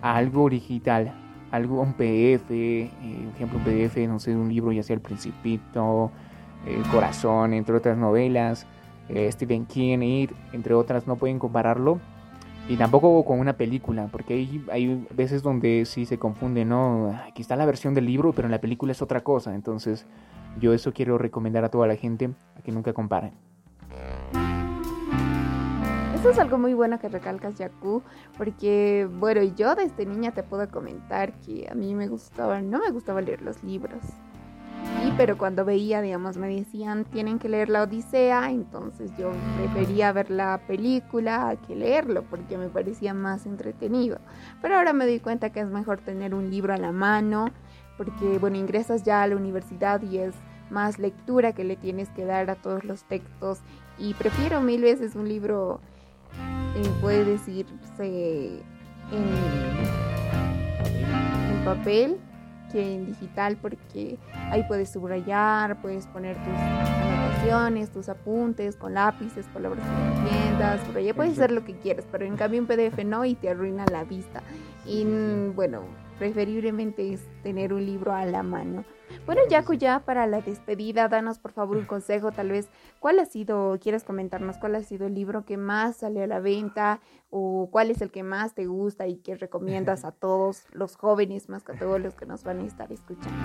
a 0.00 0.16
algo 0.16 0.48
digital, 0.48 1.12
algo, 1.50 1.80
un 1.80 1.92
PDF, 1.92 2.50
eh, 2.50 2.90
ejemplo, 3.34 3.58
un 3.58 3.64
PDF, 3.64 3.96
no 4.08 4.18
sé, 4.18 4.34
un 4.34 4.48
libro 4.48 4.72
ya 4.72 4.82
sea 4.82 4.94
El 4.94 5.00
Principito, 5.00 6.10
El 6.66 6.82
Corazón, 6.90 7.54
entre 7.54 7.76
otras 7.76 7.96
novelas, 7.96 8.66
eh, 9.08 9.30
Stephen 9.30 9.66
King, 9.66 10.28
entre 10.52 10.74
otras, 10.74 11.06
no 11.06 11.16
pueden 11.16 11.38
compararlo. 11.38 12.00
Y 12.68 12.76
tampoco 12.76 13.24
con 13.24 13.38
una 13.38 13.52
película, 13.52 14.08
porque 14.10 14.34
hay, 14.34 14.64
hay 14.72 15.06
veces 15.14 15.44
donde 15.44 15.84
sí 15.84 16.04
se 16.04 16.18
confunde, 16.18 16.64
¿no? 16.64 17.16
Aquí 17.28 17.40
está 17.40 17.54
la 17.54 17.64
versión 17.64 17.94
del 17.94 18.06
libro, 18.06 18.32
pero 18.32 18.48
en 18.48 18.52
la 18.52 18.60
película 18.60 18.90
es 18.90 19.02
otra 19.02 19.20
cosa. 19.20 19.54
Entonces, 19.54 20.04
yo 20.60 20.72
eso 20.72 20.92
quiero 20.92 21.16
recomendar 21.16 21.64
a 21.64 21.68
toda 21.70 21.86
la 21.86 21.94
gente, 21.94 22.30
a 22.58 22.62
que 22.62 22.72
nunca 22.72 22.92
comparen. 22.92 23.45
Es 26.30 26.38
algo 26.38 26.58
muy 26.58 26.74
bueno 26.74 26.98
que 26.98 27.08
recalcas, 27.08 27.56
Yaku, 27.56 28.02
porque, 28.36 29.08
bueno, 29.18 29.42
yo 29.42 29.74
desde 29.74 30.04
niña 30.04 30.32
te 30.32 30.42
puedo 30.42 30.68
comentar 30.68 31.32
que 31.40 31.68
a 31.70 31.74
mí 31.74 31.94
me 31.94 32.08
gustaba, 32.08 32.60
no 32.60 32.78
me 32.78 32.90
gustaba 32.90 33.20
leer 33.20 33.42
los 33.42 33.62
libros 33.62 34.02
pero 35.16 35.38
cuando 35.38 35.64
veía, 35.64 36.02
digamos, 36.02 36.36
me 36.36 36.48
decían, 36.48 37.04
tienen 37.04 37.38
que 37.38 37.48
leer 37.48 37.70
la 37.70 37.82
Odisea, 37.84 38.50
entonces 38.50 39.10
yo 39.16 39.32
prefería 39.56 40.12
ver 40.12 40.30
la 40.30 40.60
película 40.66 41.56
que 41.66 41.74
leerlo, 41.74 42.22
porque 42.24 42.58
me 42.58 42.68
parecía 42.68 43.14
más 43.14 43.46
entretenido. 43.46 44.18
Pero 44.60 44.76
ahora 44.76 44.92
me 44.92 45.06
doy 45.06 45.20
cuenta 45.20 45.50
que 45.50 45.60
es 45.60 45.68
mejor 45.68 46.00
tener 46.00 46.34
un 46.34 46.50
libro 46.50 46.74
a 46.74 46.76
la 46.76 46.92
mano, 46.92 47.46
porque, 47.96 48.38
bueno, 48.38 48.58
ingresas 48.58 49.04
ya 49.04 49.22
a 49.22 49.26
la 49.26 49.36
universidad 49.36 50.02
y 50.02 50.18
es 50.18 50.34
más 50.70 50.98
lectura 50.98 51.52
que 51.52 51.64
le 51.64 51.76
tienes 51.76 52.10
que 52.10 52.26
dar 52.26 52.50
a 52.50 52.56
todos 52.56 52.84
los 52.84 53.04
textos, 53.04 53.60
y 53.98 54.12
prefiero 54.14 54.60
mil 54.60 54.82
veces 54.82 55.14
un 55.14 55.28
libro, 55.28 55.80
eh, 56.76 56.90
puede 57.00 57.24
decirse, 57.24 58.62
en, 59.12 59.24
en 61.50 61.64
papel 61.64 62.18
en 62.78 63.06
digital 63.06 63.56
porque 63.60 64.18
ahí 64.50 64.64
puedes 64.68 64.90
subrayar, 64.90 65.80
puedes 65.80 66.06
poner 66.06 66.36
tus 66.36 66.54
anotaciones, 66.54 67.90
tus 67.90 68.08
apuntes 68.08 68.76
con 68.76 68.94
lápices, 68.94 69.46
palabras 69.46 69.84
que 69.84 70.20
entiendas, 70.20 70.80
por 70.80 70.96
ahí 70.96 71.12
puedes 71.12 71.32
hacer 71.32 71.52
lo 71.52 71.64
que 71.64 71.76
quieras, 71.76 72.06
pero 72.10 72.24
en 72.24 72.36
cambio 72.36 72.60
en 72.60 72.66
PDF 72.66 73.04
no 73.04 73.24
y 73.24 73.34
te 73.34 73.48
arruina 73.50 73.84
la 73.90 74.04
vista. 74.04 74.42
Y 74.84 75.04
bueno, 75.54 75.82
preferiblemente 76.18 77.12
es 77.12 77.20
tener 77.42 77.72
un 77.72 77.84
libro 77.84 78.12
a 78.12 78.24
la 78.24 78.42
mano. 78.42 78.84
Bueno, 79.26 79.42
Yaku, 79.50 79.74
ya 79.74 79.98
para 80.04 80.28
la 80.28 80.40
despedida, 80.40 81.08
danos 81.08 81.40
por 81.40 81.50
favor 81.50 81.76
un 81.76 81.84
consejo, 81.86 82.30
tal 82.30 82.50
vez, 82.50 82.68
¿cuál 83.00 83.18
ha 83.18 83.24
sido, 83.24 83.76
quieres 83.80 84.04
comentarnos, 84.04 84.56
cuál 84.58 84.76
ha 84.76 84.82
sido 84.84 85.08
el 85.08 85.14
libro 85.14 85.44
que 85.44 85.56
más 85.56 85.96
sale 85.96 86.22
a 86.22 86.28
la 86.28 86.38
venta 86.38 87.00
o 87.28 87.68
cuál 87.72 87.90
es 87.90 88.00
el 88.02 88.12
que 88.12 88.22
más 88.22 88.54
te 88.54 88.66
gusta 88.66 89.08
y 89.08 89.16
que 89.16 89.34
recomiendas 89.34 90.04
a 90.04 90.12
todos 90.12 90.64
los 90.72 90.94
jóvenes, 90.94 91.48
más 91.48 91.64
que 91.64 91.72
a 91.72 91.78
todos 91.78 92.00
los 92.00 92.14
que 92.14 92.24
nos 92.24 92.44
van 92.44 92.60
a 92.60 92.66
estar 92.66 92.92
escuchando? 92.92 93.36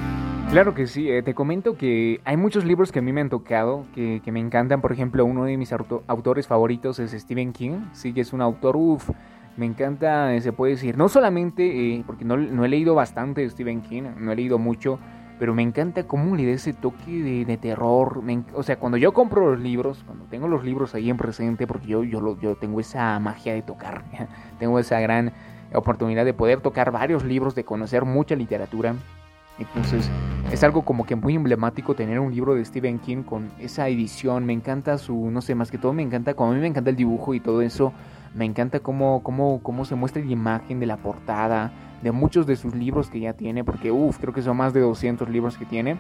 Claro 0.52 0.76
que 0.76 0.86
sí, 0.86 1.10
eh, 1.10 1.24
te 1.24 1.34
comento 1.34 1.76
que 1.76 2.22
hay 2.26 2.38
muchos 2.38 2.64
libros 2.64 2.92
que 2.92 3.00
a 3.00 3.02
mí 3.02 3.12
me 3.12 3.22
han 3.22 3.30
tocado, 3.30 3.86
que, 3.96 4.22
me 4.32 4.40
encantan, 4.40 4.82
por 4.82 4.92
ejemplo, 4.92 5.26
uno 5.26 5.46
de 5.46 5.58
mis 5.58 5.74
autores 5.74 6.46
favoritos 6.46 7.00
es 7.00 7.12
Stephen 7.12 7.54
King, 7.54 7.86
sí 7.94 8.14
que 8.14 8.22
es 8.22 8.34
un 8.34 8.42
autor, 8.42 8.76
uff, 8.76 9.10
me 9.58 9.66
encanta, 9.66 10.40
se 10.42 10.54
puede 10.54 10.74
decir, 10.74 10.96
no 10.96 11.10
solamente, 11.10 11.96
eh, 11.96 12.04
porque 12.06 12.24
no, 12.24 12.38
no 12.38 12.66
he 12.66 12.70
leído 12.70 12.94
bastante 12.94 13.42
de 13.42 13.50
Stephen 13.50 13.82
King, 13.82 14.04
no 14.18 14.32
he 14.32 14.36
leído 14.36 14.60
mucho, 14.60 15.00
pero 15.42 15.56
me 15.56 15.64
encanta 15.64 16.04
cómo 16.04 16.36
le 16.36 16.46
da 16.46 16.52
ese 16.52 16.72
toque 16.72 17.46
de, 17.48 17.58
terror. 17.58 18.22
o 18.54 18.62
sea, 18.62 18.78
cuando 18.78 19.00
yo 19.00 19.12
compro 19.12 19.50
los 19.50 19.60
libros, 19.60 20.04
cuando 20.06 20.26
tengo 20.26 20.48
los 20.48 20.64
libros 20.64 20.94
ahí 20.94 21.10
en 21.10 21.18
presente, 21.18 21.66
porque 21.66 21.88
yo, 21.88 22.04
yo, 22.04 22.40
yo 22.40 22.56
tengo 22.58 22.80
esa 22.80 23.18
magia 23.18 23.56
de 23.56 23.64
tocar, 23.64 24.04
tengo 24.60 24.78
esa 24.78 25.00
gran 25.00 25.34
oportunidad 25.74 26.26
de 26.26 26.36
poder 26.36 26.62
tocar 26.62 26.92
varios 26.92 27.24
libros, 27.24 27.56
de 27.56 27.64
conocer 27.64 28.06
mucha 28.06 28.36
literatura. 28.36 28.94
Entonces 29.58 30.12
es 30.52 30.64
algo 30.64 30.84
como 30.84 31.08
que 31.08 31.16
muy 31.16 31.34
emblemático 31.34 31.96
tener 31.96 32.20
un 32.20 32.32
libro 32.32 32.54
de 32.54 32.64
Stephen 32.64 33.00
King 33.00 33.24
con 33.24 33.50
esa 33.58 33.88
edición. 33.88 34.46
Me 34.46 34.54
encanta 34.54 35.00
su, 35.00 35.32
no 35.32 35.42
sé, 35.42 35.56
más 35.56 35.72
que 35.72 35.80
todo 35.80 35.92
me 35.92 36.04
encanta, 36.04 36.36
como 36.36 36.52
a 36.52 36.54
mí 36.54 36.60
me 36.60 36.68
encanta 36.68 36.92
el 36.92 36.96
dibujo 36.96 37.34
y 37.34 37.40
todo 37.40 37.64
eso, 37.64 37.94
me 38.36 38.46
encanta 38.46 38.82
cómo, 38.82 39.24
cómo, 39.24 39.60
cómo 39.64 39.86
se 39.86 39.96
muestra 39.96 40.24
la 40.24 40.32
imagen 40.32 40.80
de 40.80 40.86
la 40.86 40.98
portada, 40.98 41.72
de 42.02 42.12
muchos 42.12 42.48
de 42.48 42.56
sus 42.56 42.76
libros 42.76 43.10
que 43.10 43.20
ya 43.20 43.34
tiene, 43.34 43.64
porque 43.64 43.92
uff, 43.92 44.18
creo 44.18 44.34
que 44.34 44.42
son 44.42 44.58
más 44.58 44.74
de 44.74 44.82
200 44.82 45.30
libros 45.30 45.58
que 45.58 45.66
tiene. 45.66 45.98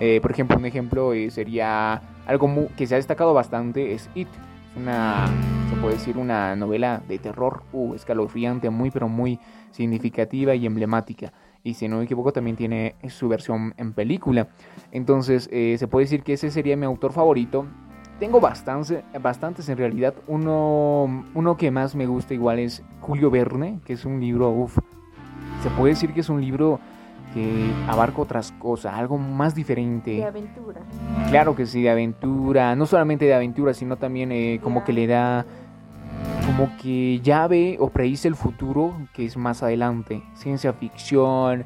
Eh, 0.00 0.20
por 0.20 0.30
ejemplo, 0.30 0.56
un 0.56 0.64
ejemplo 0.66 1.12
eh, 1.12 1.30
sería 1.30 2.02
algo 2.26 2.68
que 2.76 2.86
se 2.86 2.94
ha 2.94 2.96
destacado 2.96 3.34
bastante, 3.34 3.94
es 3.94 4.10
It. 4.14 4.28
Una, 4.76 5.26
se 5.70 5.76
puede 5.76 5.94
decir, 5.94 6.18
una 6.18 6.56
novela 6.56 7.00
de 7.06 7.20
terror, 7.20 7.62
uh, 7.72 7.94
escalofriante, 7.94 8.70
muy 8.70 8.90
pero 8.90 9.08
muy 9.08 9.38
significativa 9.70 10.56
y 10.56 10.66
emblemática. 10.66 11.32
Y 11.62 11.74
si 11.74 11.86
no 11.86 11.98
me 11.98 12.04
equivoco, 12.04 12.32
también 12.32 12.56
tiene 12.56 12.96
su 13.08 13.28
versión 13.28 13.72
en 13.76 13.92
película. 13.92 14.48
Entonces, 14.90 15.48
eh, 15.52 15.76
se 15.78 15.86
puede 15.86 16.06
decir 16.06 16.24
que 16.24 16.32
ese 16.32 16.50
sería 16.50 16.76
mi 16.76 16.86
autor 16.86 17.12
favorito. 17.12 17.66
Tengo 18.18 18.40
bastantes, 18.40 19.04
bastantes 19.22 19.68
en 19.68 19.78
realidad. 19.78 20.14
Uno, 20.26 21.24
uno 21.34 21.56
que 21.56 21.70
más 21.70 21.94
me 21.94 22.06
gusta 22.06 22.34
igual 22.34 22.58
es 22.58 22.82
Julio 23.00 23.30
Verne, 23.30 23.78
que 23.84 23.92
es 23.92 24.04
un 24.04 24.20
libro, 24.20 24.50
uff, 24.50 24.76
se 25.64 25.70
puede 25.70 25.94
decir 25.94 26.12
que 26.12 26.20
es 26.20 26.28
un 26.28 26.42
libro 26.42 26.78
que 27.32 27.72
abarca 27.88 28.20
otras 28.20 28.52
cosas, 28.52 28.92
algo 28.92 29.16
más 29.16 29.54
diferente. 29.54 30.10
De 30.10 30.24
aventura. 30.24 30.82
Claro 31.30 31.56
que 31.56 31.64
sí, 31.64 31.80
de 31.80 31.88
aventura. 31.88 32.76
No 32.76 32.84
solamente 32.84 33.24
de 33.24 33.32
aventura, 33.32 33.72
sino 33.72 33.96
también 33.96 34.30
eh, 34.30 34.60
como 34.62 34.84
que 34.84 34.92
le 34.92 35.06
da. 35.06 35.46
Como 36.44 36.70
que 36.76 37.18
ya 37.20 37.46
ve 37.46 37.78
o 37.80 37.88
predice 37.88 38.28
el 38.28 38.34
futuro 38.34 38.94
que 39.14 39.24
es 39.24 39.38
más 39.38 39.62
adelante. 39.62 40.22
Ciencia 40.34 40.74
ficción, 40.74 41.64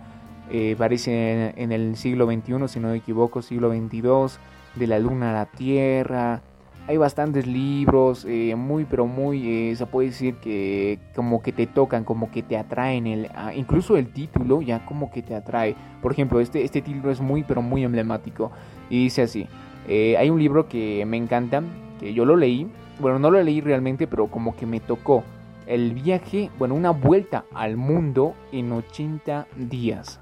eh, 0.48 0.76
parece 0.78 1.50
en, 1.50 1.58
en, 1.60 1.72
el 1.72 1.96
siglo 1.96 2.26
XXI, 2.26 2.68
si 2.68 2.78
no 2.78 2.90
me 2.90 2.98
equivoco, 2.98 3.42
siglo 3.42 3.72
XXII, 3.72 4.38
de 4.76 4.86
la 4.86 5.00
luna 5.00 5.30
a 5.30 5.34
la 5.34 5.46
tierra, 5.46 6.40
hay 6.88 6.96
bastantes 6.96 7.46
libros, 7.46 8.24
eh, 8.26 8.54
muy 8.56 8.86
pero 8.86 9.06
muy, 9.06 9.70
eh, 9.70 9.76
se 9.76 9.84
puede 9.84 10.08
decir 10.08 10.36
que 10.36 10.98
como 11.14 11.42
que 11.42 11.52
te 11.52 11.66
tocan, 11.66 12.02
como 12.02 12.30
que 12.30 12.42
te 12.42 12.56
atraen, 12.56 13.06
el, 13.06 13.28
ah, 13.34 13.52
incluso 13.54 13.98
el 13.98 14.08
título 14.08 14.62
ya 14.62 14.86
como 14.86 15.10
que 15.10 15.20
te 15.20 15.34
atrae. 15.34 15.76
Por 16.00 16.12
ejemplo, 16.12 16.40
este, 16.40 16.64
este 16.64 16.80
título 16.80 17.10
es 17.12 17.20
muy 17.20 17.42
pero 17.42 17.60
muy 17.60 17.84
emblemático 17.84 18.50
y 18.88 19.04
dice 19.04 19.20
así, 19.20 19.46
eh, 19.86 20.16
hay 20.16 20.30
un 20.30 20.38
libro 20.38 20.66
que 20.66 21.04
me 21.04 21.18
encanta, 21.18 21.62
que 22.00 22.14
yo 22.14 22.24
lo 22.24 22.36
leí, 22.36 22.66
bueno 23.00 23.18
no 23.18 23.30
lo 23.30 23.42
leí 23.42 23.60
realmente, 23.60 24.06
pero 24.06 24.28
como 24.28 24.56
que 24.56 24.64
me 24.64 24.80
tocó. 24.80 25.24
El 25.66 25.92
viaje, 25.92 26.48
bueno, 26.58 26.74
una 26.74 26.90
vuelta 26.90 27.44
al 27.52 27.76
mundo 27.76 28.32
en 28.50 28.72
80 28.72 29.46
días. 29.56 30.20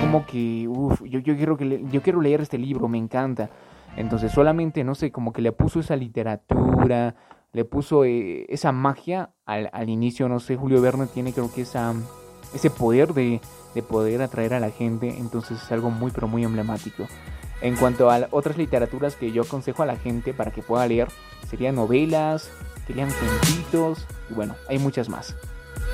Como 0.00 0.26
que, 0.26 0.66
uff, 0.66 1.00
yo, 1.02 1.20
yo, 1.20 1.36
quiero 1.36 1.56
que 1.56 1.84
yo 1.92 2.02
quiero 2.02 2.20
leer 2.20 2.40
este 2.40 2.58
libro, 2.58 2.88
me 2.88 2.98
encanta. 2.98 3.50
Entonces 3.96 4.32
solamente, 4.32 4.84
no 4.84 4.94
sé, 4.94 5.12
como 5.12 5.32
que 5.32 5.42
le 5.42 5.52
puso 5.52 5.80
esa 5.80 5.96
literatura, 5.96 7.14
le 7.52 7.64
puso 7.64 8.04
eh, 8.04 8.46
esa 8.48 8.72
magia 8.72 9.30
al, 9.44 9.68
al, 9.72 9.90
inicio, 9.90 10.28
no 10.28 10.40
sé, 10.40 10.56
Julio 10.56 10.80
Verne 10.80 11.06
tiene 11.06 11.32
creo 11.32 11.52
que 11.52 11.62
esa, 11.62 11.94
ese 12.54 12.70
poder 12.70 13.12
de, 13.12 13.40
de, 13.74 13.82
poder 13.82 14.22
atraer 14.22 14.54
a 14.54 14.60
la 14.60 14.70
gente, 14.70 15.18
entonces 15.18 15.62
es 15.62 15.72
algo 15.72 15.90
muy, 15.90 16.10
pero 16.10 16.26
muy 16.26 16.44
emblemático. 16.44 17.06
En 17.60 17.76
cuanto 17.76 18.10
a 18.10 18.26
otras 18.30 18.56
literaturas 18.56 19.14
que 19.14 19.30
yo 19.30 19.42
aconsejo 19.42 19.82
a 19.82 19.86
la 19.86 19.96
gente 19.96 20.32
para 20.32 20.50
que 20.50 20.62
pueda 20.62 20.86
leer, 20.86 21.08
serían 21.48 21.76
novelas, 21.76 22.50
lean 22.94 23.10
cuentitos, 23.10 24.06
y 24.30 24.34
bueno, 24.34 24.54
hay 24.68 24.78
muchas 24.78 25.08
más. 25.08 25.36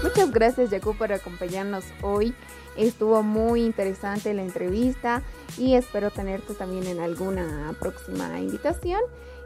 Muchas 0.03 0.31
gracias 0.31 0.71
Jacob 0.71 0.97
por 0.97 1.13
acompañarnos 1.13 1.85
hoy. 2.03 2.33
Estuvo 2.77 3.25
muy 3.25 3.65
interesante 3.65 4.33
la 4.33 4.43
entrevista 4.43 5.23
y 5.57 5.75
espero 5.75 6.13
tenerte 6.13 6.55
también 6.55 6.87
en 6.87 7.01
alguna 7.01 7.75
próxima 7.81 8.39
invitación. 8.39 9.01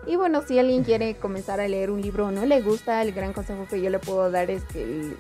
Y 0.07 0.17
bueno, 0.17 0.43
si 0.47 0.59
alguien 0.59 0.85
quiere 0.85 1.17
comenzar 1.17 1.61
a 1.61 1.69
leer 1.69 1.91
un 1.91 2.03
libro 2.03 2.27
o 2.27 2.31
no 2.31 2.45
le 2.45 2.61
gusta, 2.61 3.01
el 3.01 3.13
gran 3.13 3.33
consejo 3.33 3.67
que 3.71 3.81
yo 3.81 3.89
le 3.89 3.99
puedo 3.99 4.31
dar 4.31 4.51
es 4.51 4.65
que, 4.65 5.15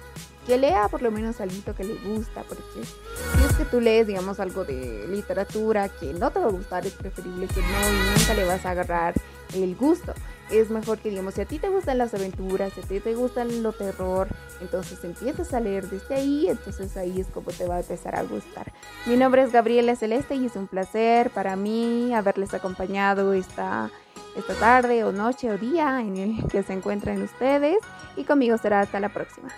que 0.46 0.58
lea 0.58 0.88
por 0.88 1.02
lo 1.02 1.10
menos 1.10 1.40
algo 1.40 1.74
que 1.74 1.84
le 1.84 1.94
gusta, 1.94 2.42
porque 2.42 2.62
si 2.74 3.44
es 3.44 3.52
que 3.56 3.64
tú 3.64 3.80
lees, 3.80 4.06
digamos, 4.06 4.40
algo 4.40 4.64
de 4.64 5.06
literatura 5.08 5.88
que 5.88 6.12
no 6.14 6.30
te 6.30 6.40
va 6.40 6.46
a 6.46 6.50
gustar, 6.50 6.86
es 6.86 6.92
preferible 6.94 7.46
que 7.46 7.60
no 7.60 7.88
y 7.88 8.18
nunca 8.18 8.34
le 8.34 8.44
vas 8.44 8.66
a 8.66 8.70
agarrar 8.70 9.14
el 9.54 9.76
gusto 9.76 10.14
es 10.52 10.70
mejor 10.70 10.98
que 10.98 11.10
digamos, 11.10 11.34
si 11.34 11.40
a 11.40 11.44
ti 11.46 11.58
te 11.58 11.68
gustan 11.68 11.98
las 11.98 12.14
aventuras, 12.14 12.72
si 12.72 12.80
a 12.80 12.84
ti 12.84 13.00
te 13.00 13.14
gustan 13.14 13.62
lo 13.62 13.72
terror, 13.72 14.28
entonces 14.60 15.02
empiezas 15.04 15.54
a 15.54 15.60
leer 15.60 15.88
desde 15.88 16.14
ahí, 16.14 16.46
entonces 16.48 16.96
ahí 16.96 17.20
es 17.20 17.26
como 17.28 17.50
te 17.50 17.66
va 17.66 17.76
a 17.76 17.80
empezar 17.80 18.14
a 18.14 18.22
gustar. 18.22 18.72
Mi 19.06 19.16
nombre 19.16 19.42
es 19.42 19.52
Gabriela 19.52 19.96
Celeste 19.96 20.34
y 20.34 20.46
es 20.46 20.56
un 20.56 20.68
placer 20.68 21.30
para 21.30 21.56
mí 21.56 22.14
haberles 22.14 22.52
acompañado 22.54 23.32
esta, 23.32 23.90
esta 24.36 24.54
tarde 24.54 25.04
o 25.04 25.12
noche 25.12 25.50
o 25.50 25.58
día 25.58 26.00
en 26.00 26.16
el 26.16 26.48
que 26.48 26.62
se 26.62 26.72
encuentran 26.72 27.22
ustedes 27.22 27.78
y 28.16 28.24
conmigo 28.24 28.58
será 28.58 28.80
hasta 28.80 29.00
la 29.00 29.08
próxima. 29.08 29.48